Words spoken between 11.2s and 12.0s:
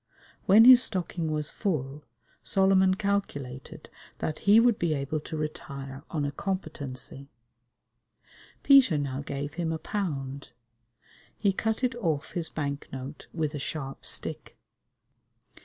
He cut it